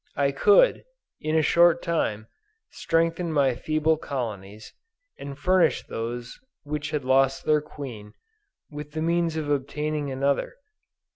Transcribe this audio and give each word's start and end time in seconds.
I 0.15 0.31
could, 0.31 0.83
in 1.19 1.37
a 1.37 1.43
short 1.43 1.83
time, 1.83 2.25
strengthen 2.71 3.31
my 3.31 3.53
feeble 3.53 3.97
colonies, 3.97 4.73
and 5.19 5.37
furnish 5.37 5.85
those 5.85 6.39
which 6.63 6.89
had 6.89 7.05
lost 7.05 7.45
their 7.45 7.61
Queen 7.61 8.13
with 8.71 8.93
the 8.93 9.01
means 9.03 9.37
of 9.37 9.47
obtaining 9.51 10.09
another. 10.09 10.55